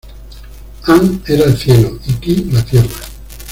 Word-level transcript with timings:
An, 0.87 1.21
era 1.27 1.43
el 1.45 1.55
Cielo 1.55 1.99
y 2.07 2.13
Ki, 2.13 2.45
la 2.51 2.65
Tierra. 2.65 2.89